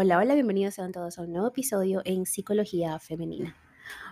[0.00, 3.56] Hola, hola, bienvenidos sean todos a un nuevo episodio en Psicología Femenina.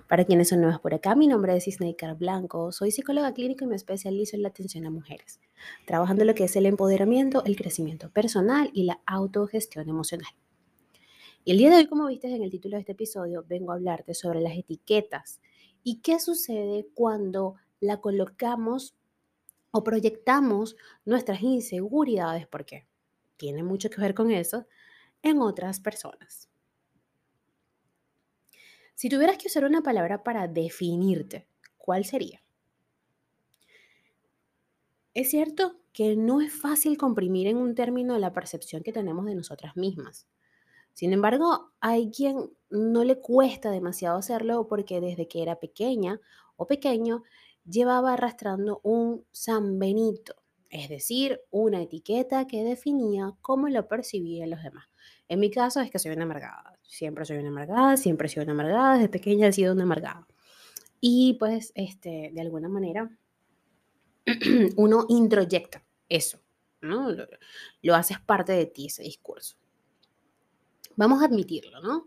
[0.09, 3.68] Para quienes son nuevos por acá, mi nombre es Car Blanco, soy psicóloga clínica y
[3.68, 5.39] me especializo en la atención a mujeres,
[5.86, 10.32] trabajando lo que es el empoderamiento, el crecimiento personal y la autogestión emocional.
[11.45, 13.77] Y el día de hoy, como viste en el título de este episodio, vengo a
[13.77, 15.41] hablarte sobre las etiquetas
[15.84, 18.96] y qué sucede cuando la colocamos
[19.71, 22.89] o proyectamos nuestras inseguridades, porque
[23.37, 24.67] tiene mucho que ver con eso,
[25.26, 26.48] en otras personas.
[28.94, 32.42] Si tuvieras que usar una palabra para definirte, ¿cuál sería?
[35.14, 39.34] Es cierto que no es fácil comprimir en un término la percepción que tenemos de
[39.34, 40.28] nosotras mismas.
[40.92, 46.20] Sin embargo, hay quien no le cuesta demasiado hacerlo porque desde que era pequeña
[46.56, 47.25] o pequeño
[47.64, 50.36] llevaba arrastrando un San Benito,
[50.70, 54.86] es decir, una etiqueta que definía cómo lo percibían los demás.
[55.29, 56.79] En mi caso es que soy una amargada.
[56.83, 60.27] Siempre soy una amargada, siempre he sido una amargada, desde pequeña he sido una amargada.
[61.01, 63.11] Y pues, este, de alguna manera,
[64.77, 66.41] uno introyecta eso,
[66.81, 67.11] ¿no?
[67.11, 67.27] Lo,
[67.83, 69.57] lo haces parte de ti, ese discurso.
[70.95, 72.07] Vamos a admitirlo, ¿no?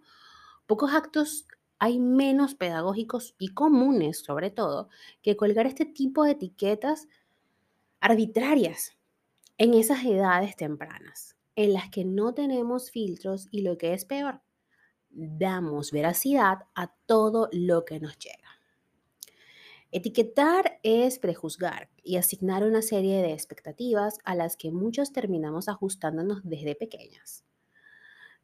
[0.65, 1.45] Pocos actos
[1.77, 4.89] hay menos pedagógicos y comunes, sobre todo,
[5.21, 7.07] que colgar este tipo de etiquetas
[7.99, 8.97] arbitrarias
[9.57, 14.39] en esas edades tempranas en las que no tenemos filtros y lo que es peor,
[15.09, 18.47] damos veracidad a todo lo que nos llega.
[19.91, 26.39] Etiquetar es prejuzgar y asignar una serie de expectativas a las que muchos terminamos ajustándonos
[26.45, 27.43] desde pequeñas.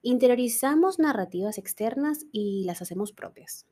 [0.02, 3.66] Interiorizamos narrativas externas y las hacemos propias.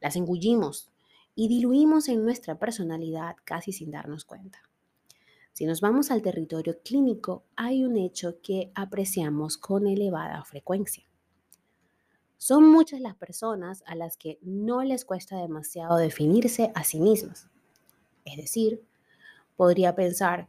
[0.00, 0.90] Las engullimos
[1.36, 4.67] y diluimos en nuestra personalidad casi sin darnos cuenta.
[5.58, 11.02] Si nos vamos al territorio clínico, hay un hecho que apreciamos con elevada frecuencia.
[12.36, 17.48] Son muchas las personas a las que no les cuesta demasiado definirse a sí mismas.
[18.24, 18.84] Es decir,
[19.56, 20.48] podría pensar,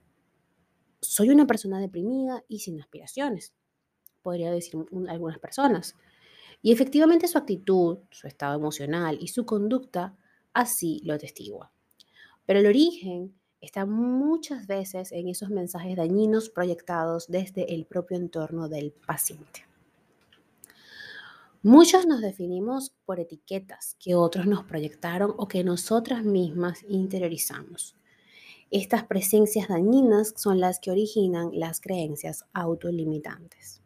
[1.01, 3.55] soy una persona deprimida y sin aspiraciones,
[4.21, 4.75] podría decir
[5.07, 5.95] algunas personas.
[6.61, 10.15] Y efectivamente su actitud, su estado emocional y su conducta
[10.53, 11.71] así lo atestigua.
[12.45, 18.69] Pero el origen está muchas veces en esos mensajes dañinos proyectados desde el propio entorno
[18.69, 19.65] del paciente.
[21.61, 27.97] Muchos nos definimos por etiquetas que otros nos proyectaron o que nosotras mismas interiorizamos.
[28.71, 33.81] Estas presencias dañinas son las que originan las creencias autolimitantes.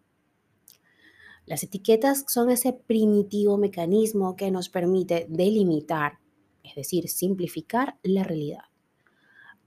[1.45, 6.19] Las etiquetas son ese primitivo mecanismo que nos permite delimitar,
[6.63, 8.72] es decir, simplificar la realidad.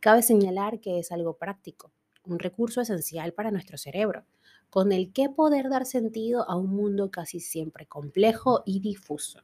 [0.07, 1.91] Cabe señalar que es algo práctico,
[2.23, 4.25] un recurso esencial para nuestro cerebro,
[4.71, 9.41] con el que poder dar sentido a un mundo casi siempre complejo y difuso.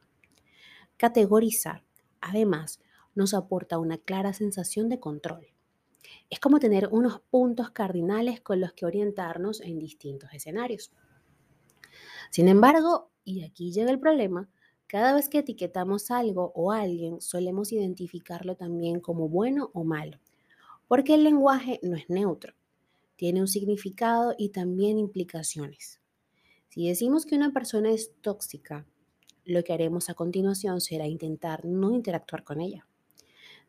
[0.95, 1.83] Categorizar,
[2.21, 2.79] además,
[3.13, 5.47] nos aporta una clara sensación de control.
[6.29, 10.93] Es como tener unos puntos cardinales con los que orientarnos en distintos escenarios.
[12.29, 14.49] Sin embargo, y aquí llega el problema,
[14.87, 20.19] cada vez que etiquetamos algo o alguien solemos identificarlo también como bueno o malo,
[20.93, 22.53] porque el lenguaje no es neutro,
[23.15, 25.99] tiene un significado y también implicaciones.
[26.69, 28.85] Si decimos que una persona es tóxica,
[29.43, 32.85] lo que haremos a continuación será intentar no interactuar con ella.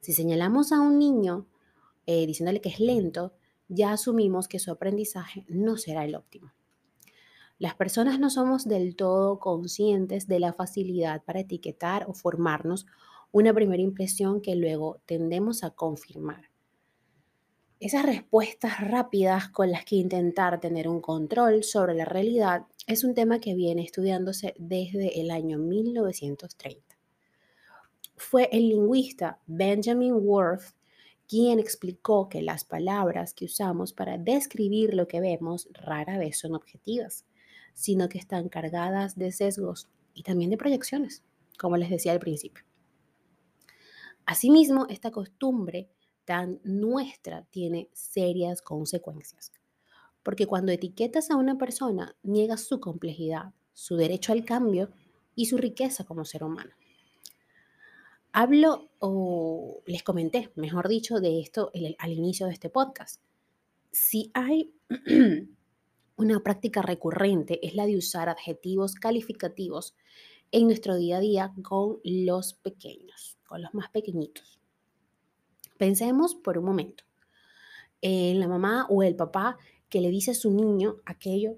[0.01, 1.47] Si señalamos a un niño
[2.05, 3.33] eh, diciéndole que es lento,
[3.69, 6.53] ya asumimos que su aprendizaje no será el óptimo.
[7.59, 12.85] Las personas no somos del todo conscientes de la facilidad para etiquetar o formarnos
[13.33, 16.53] una primera impresión que luego tendemos a confirmar
[17.85, 23.13] esas respuestas rápidas con las que intentar tener un control sobre la realidad es un
[23.13, 26.83] tema que viene estudiándose desde el año 1930.
[28.17, 30.75] Fue el lingüista Benjamin Worth
[31.29, 36.55] quien explicó que las palabras que usamos para describir lo que vemos rara vez son
[36.55, 37.27] objetivas,
[37.75, 41.23] sino que están cargadas de sesgos y también de proyecciones,
[41.59, 42.65] como les decía al principio.
[44.25, 45.91] Asimismo, esta costumbre
[46.25, 49.53] tan nuestra tiene serias consecuencias.
[50.23, 54.91] Porque cuando etiquetas a una persona, niegas su complejidad, su derecho al cambio
[55.35, 56.73] y su riqueza como ser humano.
[58.33, 63.21] Hablo o les comenté, mejor dicho, de esto al inicio de este podcast.
[63.93, 64.75] Si hay
[66.17, 69.95] una práctica recurrente es la de usar adjetivos calificativos
[70.51, 74.61] en nuestro día a día con los pequeños, con los más pequeñitos.
[75.77, 77.05] Pensemos por un momento
[78.01, 81.57] en la mamá o el papá que le dice a su niño aquello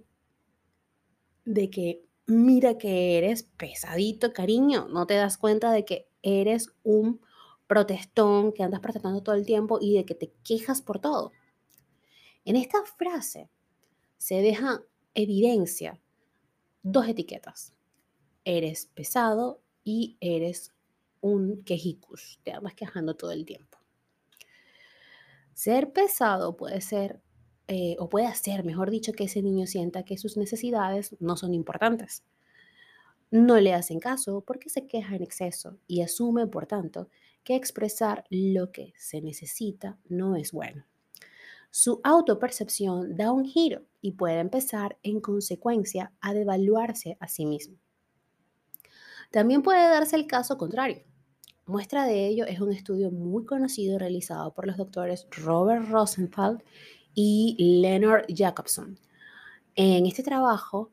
[1.45, 7.21] de que mira que eres pesadito, cariño, no te das cuenta de que eres un
[7.67, 11.33] protestón, que andas protestando todo el tiempo y de que te quejas por todo.
[12.45, 13.51] En esta frase
[14.19, 14.83] se deja
[15.15, 16.01] evidencia
[16.83, 17.75] dos etiquetas.
[18.45, 20.73] Eres pesado y eres
[21.21, 23.79] un quejicus, te andas quejando todo el tiempo.
[25.57, 27.23] Ser pesado puede ser,
[27.67, 31.55] eh, o puede hacer, mejor dicho, que ese niño sienta que sus necesidades no son
[31.55, 32.25] importantes.
[33.31, 37.09] No le hacen caso porque se queja en exceso y asume, por tanto,
[37.43, 40.85] que expresar lo que se necesita no es bueno.
[41.71, 47.79] Su autopercepción da un giro y puede empezar en consecuencia a devaluarse a sí mismo.
[49.31, 51.03] También puede darse el caso contrario.
[51.69, 56.63] Muestra de ello es un estudio muy conocido realizado por los doctores Robert Rosenthal
[57.13, 58.97] y Leonard Jacobson.
[59.75, 60.93] En este trabajo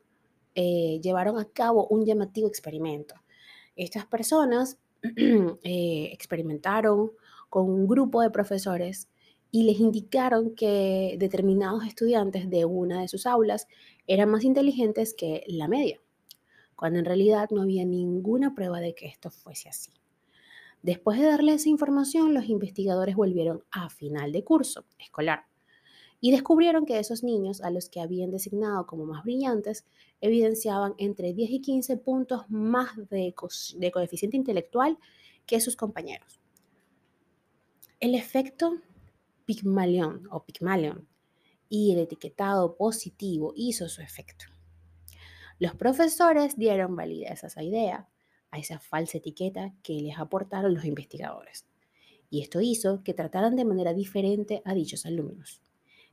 [0.56, 3.14] eh, llevaron a cabo un llamativo experimento.
[3.76, 7.12] Estas personas eh, experimentaron
[7.48, 9.08] con un grupo de profesores
[9.52, 13.68] y les indicaron que determinados estudiantes de una de sus aulas
[14.08, 16.00] eran más inteligentes que la media,
[16.74, 19.92] cuando en realidad no había ninguna prueba de que esto fuese así.
[20.84, 25.46] Después de darle esa información, los investigadores volvieron a final de curso escolar
[26.20, 29.86] y descubrieron que esos niños a los que habían designado como más brillantes
[30.20, 34.98] evidenciaban entre 10 y 15 puntos más de, coeficiente intelectual
[35.46, 36.38] que sus compañeros.
[37.98, 38.76] El efecto
[39.46, 41.08] Pygmalion o Pygmalion
[41.70, 44.44] y el etiquetado positivo hizo su efecto.
[45.58, 48.06] Los profesores dieron validez a esa idea,
[48.54, 51.66] a esa falsa etiqueta que les aportaron los investigadores.
[52.30, 55.60] Y esto hizo que trataran de manera diferente a dichos alumnos.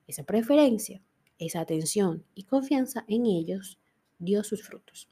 [0.08, 1.04] Esa preferencia,
[1.38, 3.80] esa atención y confianza en ellos
[4.18, 5.08] dio sus frutos.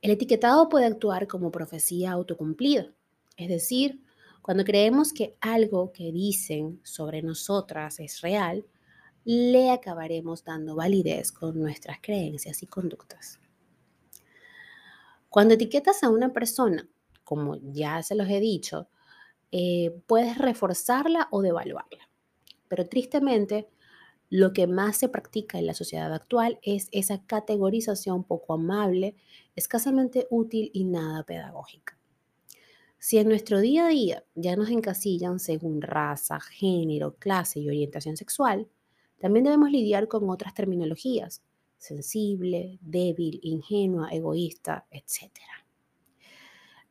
[0.00, 2.92] El etiquetado puede actuar como profecía autocumplida,
[3.36, 4.00] es decir,
[4.40, 8.64] cuando creemos que algo que dicen sobre nosotras es real,
[9.24, 13.40] le acabaremos dando validez con nuestras creencias y conductas.
[15.28, 16.88] Cuando etiquetas a una persona,
[17.24, 18.88] como ya se los he dicho,
[19.52, 22.08] eh, puedes reforzarla o devaluarla.
[22.68, 23.68] Pero tristemente,
[24.30, 29.16] lo que más se practica en la sociedad actual es esa categorización poco amable,
[29.56, 31.98] escasamente útil y nada pedagógica.
[32.98, 38.16] Si en nuestro día a día ya nos encasillan según raza, género, clase y orientación
[38.16, 38.68] sexual,
[39.18, 41.42] también debemos lidiar con otras terminologías,
[41.78, 45.30] sensible, débil, ingenua, egoísta, etc.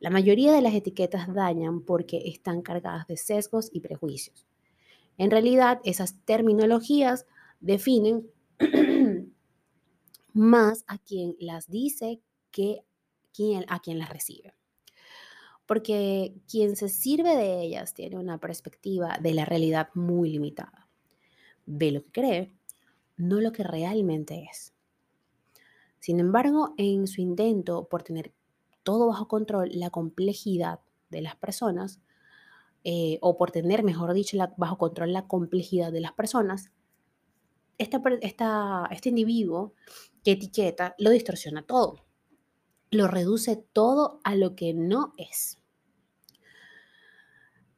[0.00, 4.46] La mayoría de las etiquetas dañan porque están cargadas de sesgos y prejuicios.
[5.16, 7.26] En realidad, esas terminologías
[7.60, 8.30] definen
[10.32, 12.20] más a quien las dice
[12.50, 12.82] que
[13.68, 14.52] a quien las recibe
[15.68, 20.88] porque quien se sirve de ellas tiene una perspectiva de la realidad muy limitada.
[21.66, 22.52] Ve lo que cree,
[23.18, 24.72] no lo que realmente es.
[26.00, 28.32] Sin embargo, en su intento por tener
[28.82, 30.80] todo bajo control, la complejidad
[31.10, 32.00] de las personas,
[32.84, 36.70] eh, o por tener, mejor dicho, bajo control la complejidad de las personas,
[37.78, 39.74] este individuo
[40.24, 42.06] que etiqueta lo distorsiona todo,
[42.90, 45.58] lo reduce todo a lo que no es.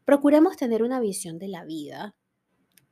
[0.05, 2.15] Procuremos tener una visión de la vida,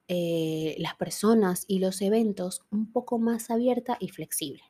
[0.09, 4.63] eh, las personas y los eventos un poco más abierta y flexible.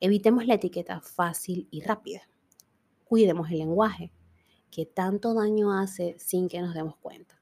[0.00, 2.28] Evitemos la etiqueta fácil y rápida.
[3.04, 4.12] Cuidemos el lenguaje,
[4.70, 7.40] que tanto daño hace sin que nos demos cuenta.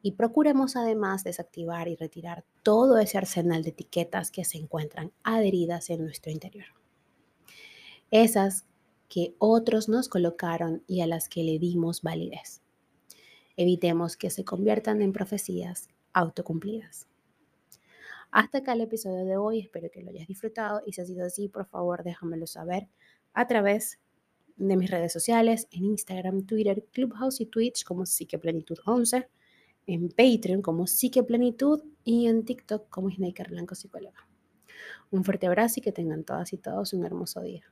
[0.00, 5.90] Y procuremos además desactivar y retirar todo ese arsenal de etiquetas que se encuentran adheridas
[5.90, 6.66] en nuestro interior.
[8.10, 8.64] Esas
[9.08, 12.62] que otros nos colocaron y a las que le dimos validez.
[13.56, 17.06] Evitemos que se conviertan en profecías autocumplidas.
[18.30, 21.24] Hasta acá el episodio de hoy, espero que lo hayas disfrutado y si ha sido
[21.24, 22.88] así, por favor déjamelo saber
[23.32, 23.98] a través
[24.56, 29.28] de mis redes sociales, en Instagram, Twitter, Clubhouse y Twitch como Psiqueplenitud11,
[29.86, 34.28] en Patreon como Psiqueplenitud y en TikTok como Snaker Blanco Psicóloga.
[35.10, 37.64] Un fuerte abrazo y que tengan todas y todos un hermoso día.